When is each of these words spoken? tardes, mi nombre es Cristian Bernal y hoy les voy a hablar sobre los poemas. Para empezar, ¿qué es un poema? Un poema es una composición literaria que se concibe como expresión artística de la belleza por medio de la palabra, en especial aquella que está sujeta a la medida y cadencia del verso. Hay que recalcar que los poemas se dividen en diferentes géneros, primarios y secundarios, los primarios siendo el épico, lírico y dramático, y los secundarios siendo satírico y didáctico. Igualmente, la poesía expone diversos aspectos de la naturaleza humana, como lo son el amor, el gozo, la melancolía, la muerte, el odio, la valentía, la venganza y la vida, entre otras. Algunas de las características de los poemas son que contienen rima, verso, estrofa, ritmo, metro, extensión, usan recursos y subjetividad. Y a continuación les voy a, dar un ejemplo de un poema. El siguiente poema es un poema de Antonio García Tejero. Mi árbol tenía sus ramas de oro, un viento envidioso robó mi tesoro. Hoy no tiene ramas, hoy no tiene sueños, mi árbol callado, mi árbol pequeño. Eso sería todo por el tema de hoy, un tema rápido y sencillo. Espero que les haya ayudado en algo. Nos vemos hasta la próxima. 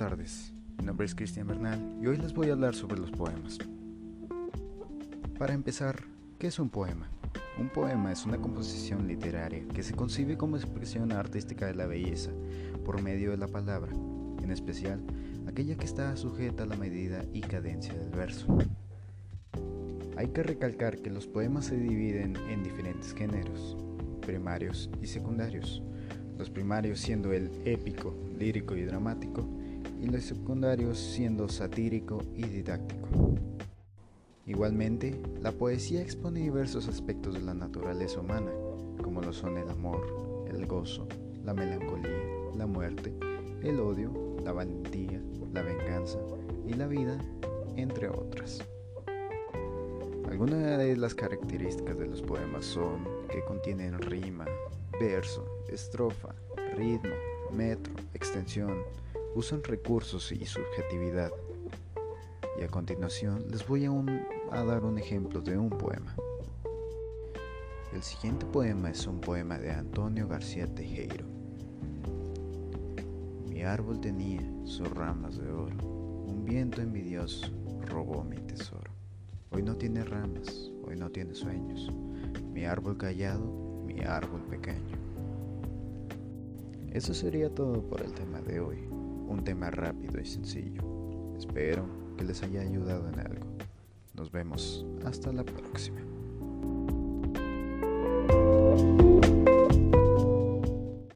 tardes, 0.00 0.50
mi 0.78 0.86
nombre 0.86 1.04
es 1.04 1.14
Cristian 1.14 1.46
Bernal 1.46 1.98
y 2.00 2.06
hoy 2.06 2.16
les 2.16 2.32
voy 2.32 2.48
a 2.48 2.52
hablar 2.52 2.74
sobre 2.74 2.98
los 2.98 3.10
poemas. 3.10 3.58
Para 5.38 5.52
empezar, 5.52 6.04
¿qué 6.38 6.46
es 6.46 6.58
un 6.58 6.70
poema? 6.70 7.10
Un 7.58 7.68
poema 7.68 8.10
es 8.10 8.24
una 8.24 8.38
composición 8.38 9.06
literaria 9.06 9.62
que 9.74 9.82
se 9.82 9.92
concibe 9.92 10.38
como 10.38 10.56
expresión 10.56 11.12
artística 11.12 11.66
de 11.66 11.74
la 11.74 11.84
belleza 11.84 12.30
por 12.82 13.02
medio 13.02 13.30
de 13.30 13.36
la 13.36 13.46
palabra, 13.46 13.92
en 14.42 14.50
especial 14.50 15.02
aquella 15.46 15.76
que 15.76 15.84
está 15.84 16.16
sujeta 16.16 16.62
a 16.62 16.66
la 16.66 16.76
medida 16.76 17.22
y 17.34 17.42
cadencia 17.42 17.92
del 17.92 18.08
verso. 18.08 18.46
Hay 20.16 20.28
que 20.28 20.42
recalcar 20.42 20.96
que 20.96 21.10
los 21.10 21.26
poemas 21.26 21.66
se 21.66 21.76
dividen 21.76 22.38
en 22.48 22.62
diferentes 22.62 23.12
géneros, 23.12 23.76
primarios 24.22 24.88
y 25.02 25.08
secundarios, 25.08 25.82
los 26.38 26.48
primarios 26.48 27.00
siendo 27.00 27.34
el 27.34 27.50
épico, 27.66 28.16
lírico 28.38 28.74
y 28.74 28.84
dramático, 28.84 29.46
y 30.00 30.06
los 30.06 30.24
secundarios 30.24 30.98
siendo 30.98 31.48
satírico 31.48 32.22
y 32.34 32.44
didáctico. 32.44 33.08
Igualmente, 34.46 35.20
la 35.40 35.52
poesía 35.52 36.02
expone 36.02 36.40
diversos 36.40 36.88
aspectos 36.88 37.34
de 37.34 37.40
la 37.40 37.54
naturaleza 37.54 38.20
humana, 38.20 38.50
como 39.02 39.20
lo 39.20 39.32
son 39.32 39.56
el 39.58 39.68
amor, 39.70 40.46
el 40.50 40.66
gozo, 40.66 41.06
la 41.44 41.54
melancolía, 41.54 42.10
la 42.56 42.66
muerte, 42.66 43.14
el 43.62 43.78
odio, 43.78 44.12
la 44.44 44.52
valentía, 44.52 45.22
la 45.52 45.62
venganza 45.62 46.18
y 46.66 46.74
la 46.74 46.86
vida, 46.86 47.18
entre 47.76 48.08
otras. 48.08 48.60
Algunas 50.28 50.78
de 50.78 50.96
las 50.96 51.14
características 51.14 51.98
de 51.98 52.06
los 52.06 52.22
poemas 52.22 52.64
son 52.64 53.04
que 53.28 53.44
contienen 53.44 54.00
rima, 54.00 54.46
verso, 54.98 55.44
estrofa, 55.68 56.34
ritmo, 56.76 57.14
metro, 57.52 57.92
extensión, 58.14 58.78
usan 59.34 59.62
recursos 59.62 60.32
y 60.32 60.44
subjetividad. 60.44 61.32
Y 62.60 62.64
a 62.64 62.68
continuación 62.68 63.46
les 63.50 63.66
voy 63.66 63.86
a, 63.86 64.64
dar 64.64 64.84
un 64.84 64.98
ejemplo 64.98 65.40
de 65.40 65.56
un 65.56 65.70
poema. 65.70 66.14
El 67.92 68.02
siguiente 68.02 68.46
poema 68.46 68.90
es 68.90 69.06
un 69.06 69.20
poema 69.20 69.58
de 69.58 69.70
Antonio 69.70 70.28
García 70.28 70.66
Tejero. 70.66 71.26
Mi 73.48 73.62
árbol 73.62 74.00
tenía 74.00 74.42
sus 74.64 74.88
ramas 74.90 75.38
de 75.38 75.50
oro, 75.50 75.76
un 76.26 76.44
viento 76.44 76.80
envidioso 76.80 77.50
robó 77.90 78.22
mi 78.24 78.36
tesoro. 78.36 78.90
Hoy 79.50 79.62
no 79.62 79.76
tiene 79.76 80.04
ramas, 80.04 80.70
hoy 80.84 80.96
no 80.96 81.10
tiene 81.10 81.34
sueños, 81.34 81.90
mi 82.52 82.64
árbol 82.64 82.96
callado, 82.96 83.44
mi 83.84 84.00
árbol 84.00 84.42
pequeño. 84.42 84.96
Eso 86.92 87.14
sería 87.14 87.52
todo 87.52 87.82
por 87.82 88.00
el 88.00 88.12
tema 88.12 88.40
de 88.40 88.60
hoy, 88.60 88.78
un 89.30 89.44
tema 89.44 89.70
rápido 89.70 90.20
y 90.20 90.26
sencillo. 90.26 90.82
Espero 91.38 91.86
que 92.16 92.24
les 92.24 92.42
haya 92.42 92.60
ayudado 92.60 93.08
en 93.08 93.20
algo. 93.20 93.46
Nos 94.14 94.30
vemos 94.30 94.84
hasta 95.04 95.32
la 95.32 95.44
próxima. 95.44 96.00